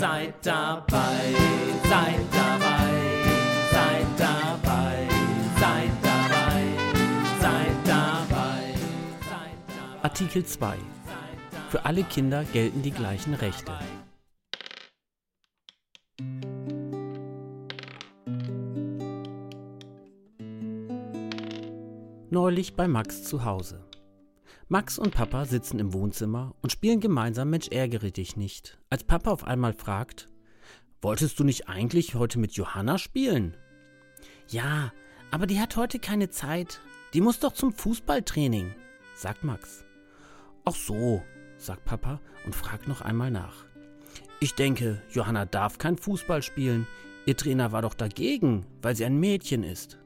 [0.00, 1.34] Seid dabei,
[1.82, 2.88] seid dabei,
[3.70, 5.08] seid dabei,
[5.60, 6.62] seid dabei,
[7.38, 8.74] seid dabei.
[10.02, 10.78] Artikel 2.
[11.68, 13.72] Für alle Kinder gelten die gleichen Rechte.
[22.30, 23.89] Neulich bei Max zu Hause.
[24.72, 29.32] Max und Papa sitzen im Wohnzimmer und spielen gemeinsam Mensch ärgere dich nicht, als Papa
[29.32, 30.28] auf einmal fragt,
[31.02, 33.56] Wolltest du nicht eigentlich heute mit Johanna spielen?
[34.46, 34.92] Ja,
[35.32, 36.80] aber die hat heute keine Zeit.
[37.14, 38.72] Die muss doch zum Fußballtraining,
[39.14, 39.84] sagt Max.
[40.64, 41.20] Ach so,
[41.56, 43.64] sagt Papa und fragt noch einmal nach.
[44.38, 46.86] Ich denke, Johanna darf kein Fußball spielen.
[47.26, 49.98] Ihr Trainer war doch dagegen, weil sie ein Mädchen ist.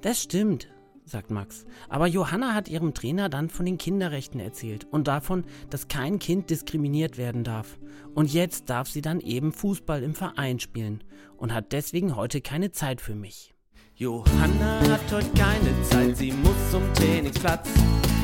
[0.00, 0.68] Das stimmt,
[1.08, 1.66] sagt Max.
[1.88, 6.50] Aber Johanna hat ihrem Trainer dann von den Kinderrechten erzählt und davon, dass kein Kind
[6.50, 7.78] diskriminiert werden darf.
[8.14, 11.02] Und jetzt darf sie dann eben Fußball im Verein spielen
[11.36, 13.54] und hat deswegen heute keine Zeit für mich.
[13.94, 17.68] Johanna hat heute keine Zeit, sie muss zum Trainingsplatz.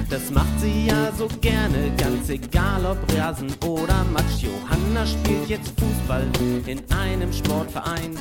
[0.09, 4.43] Das macht sie ja so gerne, ganz egal ob Rasen oder Matsch.
[4.43, 6.25] Johanna spielt jetzt Fußball
[6.67, 8.17] in einem Sportverein.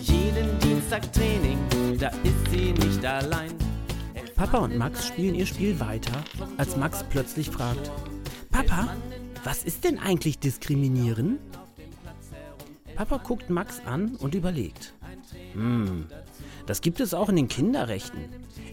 [0.00, 1.58] Jeden Dienstag Training,
[1.98, 3.52] da ist sie nicht allein.
[4.42, 6.24] Papa und Max spielen ihr Spiel weiter,
[6.56, 7.92] als Max plötzlich fragt,
[8.50, 8.88] Papa,
[9.44, 11.38] was ist denn eigentlich diskriminieren?
[12.96, 14.94] Papa guckt Max an und überlegt.
[15.52, 16.06] Hm,
[16.66, 18.18] das gibt es auch in den Kinderrechten.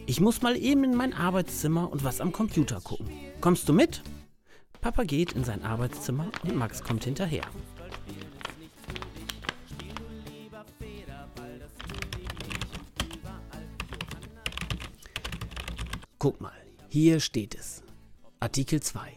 [0.08, 3.08] Ich muss mal eben in mein Arbeitszimmer und was am Computer gucken.
[3.40, 4.02] Kommst du mit?
[4.82, 7.44] Papa geht in sein Arbeitszimmer und Max kommt hinterher.
[16.22, 16.52] Guck mal,
[16.90, 17.82] hier steht es.
[18.42, 19.14] Artikel 2.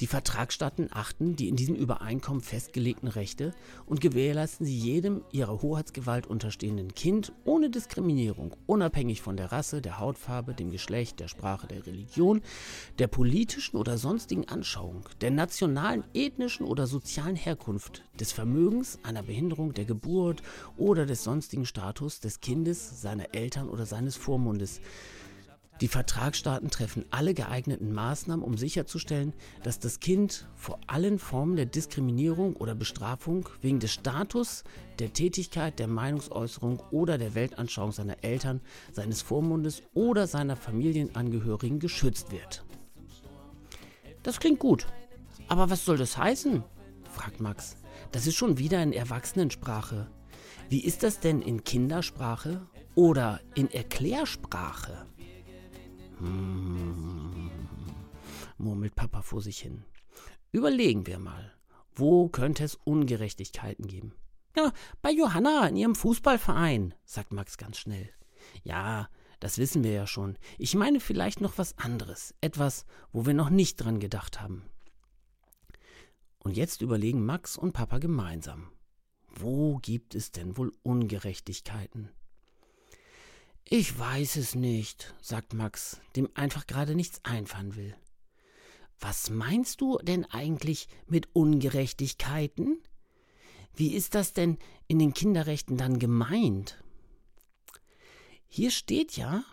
[0.00, 3.52] Die Vertragsstaaten achten die in diesem Übereinkommen festgelegten Rechte
[3.84, 9.98] und gewährleisten sie jedem ihrer Hoheitsgewalt unterstehenden Kind ohne Diskriminierung, unabhängig von der Rasse, der
[9.98, 12.42] Hautfarbe, dem Geschlecht, der Sprache, der Religion,
[13.00, 19.74] der politischen oder sonstigen Anschauung, der nationalen, ethnischen oder sozialen Herkunft, des Vermögens, einer Behinderung,
[19.74, 20.44] der Geburt
[20.76, 24.80] oder des sonstigen Status des Kindes, seiner Eltern oder seines Vormundes
[25.80, 29.32] die Vertragsstaaten treffen alle geeigneten Maßnahmen, um sicherzustellen,
[29.62, 34.64] dass das Kind vor allen Formen der Diskriminierung oder Bestrafung wegen des Status,
[34.98, 38.60] der Tätigkeit, der Meinungsäußerung oder der Weltanschauung seiner Eltern,
[38.92, 42.62] seines Vormundes oder seiner Familienangehörigen geschützt wird.
[44.22, 44.86] Das klingt gut.
[45.48, 46.62] Aber was soll das heißen?
[47.10, 47.76] fragt Max.
[48.12, 50.08] Das ist schon wieder in Erwachsenensprache.
[50.68, 52.60] Wie ist das denn in Kindersprache
[52.94, 55.06] oder in Erklärsprache?
[56.20, 57.50] Hm,
[58.58, 59.84] murmelt Papa vor sich hin.
[60.52, 61.52] Überlegen wir mal,
[61.94, 64.14] wo könnte es Ungerechtigkeiten geben?
[64.56, 68.10] Ja, bei Johanna in ihrem Fußballverein, sagt Max ganz schnell.
[68.64, 69.08] Ja,
[69.38, 70.36] das wissen wir ja schon.
[70.58, 74.64] Ich meine vielleicht noch was anderes, etwas, wo wir noch nicht dran gedacht haben.
[76.40, 78.70] Und jetzt überlegen Max und Papa gemeinsam.
[79.28, 82.10] Wo gibt es denn wohl Ungerechtigkeiten?
[83.72, 87.94] Ich weiß es nicht, sagt Max, dem einfach gerade nichts einfallen will.
[88.98, 92.82] Was meinst du denn eigentlich mit Ungerechtigkeiten?
[93.72, 94.58] Wie ist das denn
[94.88, 96.82] in den Kinderrechten dann gemeint?
[98.48, 99.44] Hier steht ja,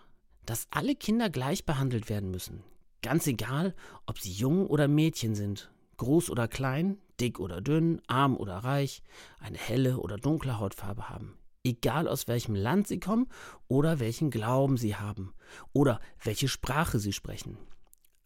[0.47, 2.63] dass alle Kinder gleich behandelt werden müssen,
[3.03, 3.75] ganz egal,
[4.07, 9.03] ob sie jung oder Mädchen sind, groß oder klein, dick oder dünn, arm oder reich,
[9.37, 13.27] eine helle oder dunkle Hautfarbe haben egal aus welchem Land sie kommen
[13.68, 15.33] oder welchen Glauben sie haben
[15.74, 17.57] oder welche Sprache sie sprechen.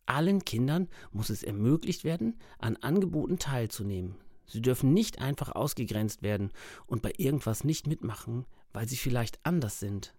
[0.06, 4.16] Allen Kindern muss es ermöglicht werden, an Angeboten teilzunehmen.
[4.45, 6.51] Sie dürfen nicht einfach ausgegrenzt werden
[6.86, 10.13] und bei irgendwas nicht mitmachen, weil sie vielleicht anders sind.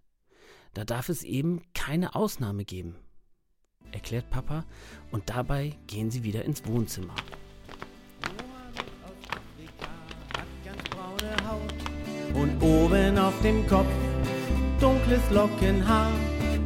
[0.72, 2.96] Da darf es eben keine Ausnahme geben,
[3.92, 4.64] erklärt Papa,
[5.10, 7.14] und dabei gehen sie wieder ins Wohnzimmer.
[12.34, 13.88] Und oben auf dem Kopf
[14.80, 16.10] dunkles Lockenhaar.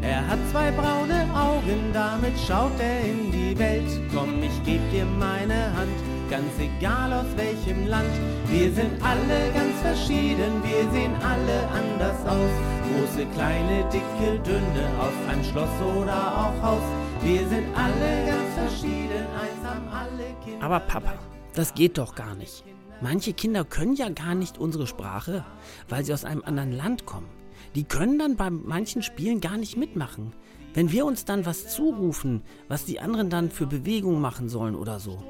[0.02, 4.00] Er hat zwei braune Augen, damit schaut er in die Welt.
[4.14, 5.98] Komm, ich geb dir meine Hand
[6.30, 8.10] ganz egal aus welchem Land.
[8.48, 12.50] Wir sind alle ganz verschieden, wir sehen alle anders aus.
[12.86, 16.82] Große, kleine, dicke, dünne, aus einem Schloss oder auch Haus.
[17.22, 20.64] Wir sind alle ganz verschieden, eins haben alle Kinder.
[20.64, 21.14] Aber Papa,
[21.54, 22.64] das geht doch gar nicht.
[23.00, 25.44] Manche Kinder können ja gar nicht unsere Sprache,
[25.88, 27.28] weil sie aus einem anderen Land kommen.
[27.74, 30.32] Die können dann bei manchen Spielen gar nicht mitmachen.
[30.72, 34.98] Wenn wir uns dann was zurufen, was die anderen dann für Bewegungen machen sollen oder
[34.98, 35.22] so.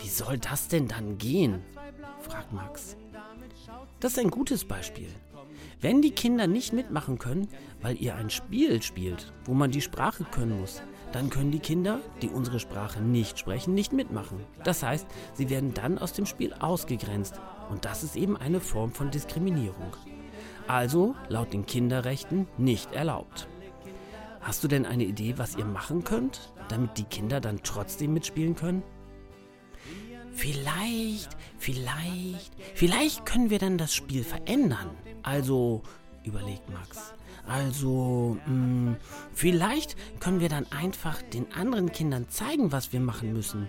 [0.00, 1.62] Wie soll das denn dann gehen?
[2.20, 2.96] fragt Max.
[4.00, 5.08] Das ist ein gutes Beispiel.
[5.80, 7.46] Wenn die Kinder nicht mitmachen können,
[7.80, 10.82] weil ihr ein Spiel spielt, wo man die Sprache können muss,
[11.12, 14.40] dann können die Kinder, die unsere Sprache nicht sprechen, nicht mitmachen.
[14.64, 17.40] Das heißt, sie werden dann aus dem Spiel ausgegrenzt.
[17.70, 19.92] Und das ist eben eine Form von Diskriminierung.
[20.66, 23.46] Also laut den Kinderrechten nicht erlaubt.
[24.40, 28.56] Hast du denn eine Idee, was ihr machen könnt, damit die Kinder dann trotzdem mitspielen
[28.56, 28.82] können?
[30.32, 34.90] Vielleicht, vielleicht, vielleicht können wir dann das Spiel verändern.
[35.28, 35.82] Also,
[36.24, 37.12] überlegt Max.
[37.46, 38.96] Also, mh, hm,
[39.34, 43.68] vielleicht können wir dann einfach den anderen Kindern zeigen, was wir machen müssen.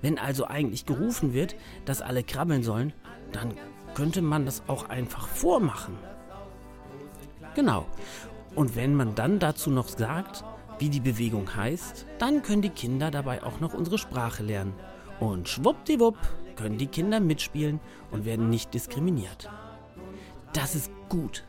[0.00, 1.56] Wenn also eigentlich gerufen wird,
[1.86, 2.92] dass alle krabbeln sollen,
[3.32, 3.54] dann
[3.94, 5.96] könnte man das auch einfach vormachen.
[7.56, 7.84] Genau.
[8.54, 10.44] Und wenn man dann dazu noch sagt,
[10.78, 14.74] wie die Bewegung heißt, dann können die Kinder dabei auch noch unsere Sprache lernen.
[15.18, 16.18] Und schwuppdiwupp
[16.54, 17.80] können die Kinder mitspielen
[18.12, 19.50] und werden nicht diskriminiert.
[20.52, 21.44] Das ist gut,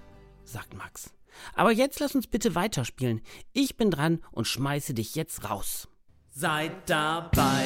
[0.46, 1.12] sagt Max.
[1.56, 3.22] Aber jetzt lass uns bitte weiterspielen.
[3.52, 5.90] Ich bin dran und schmeiße dich jetzt raus.
[6.30, 7.66] Seid dabei,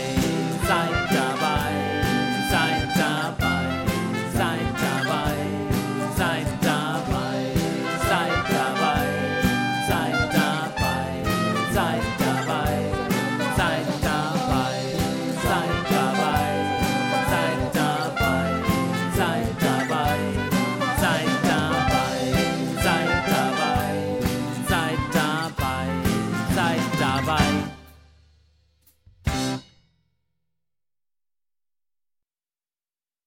[0.68, 1.97] seid dabei,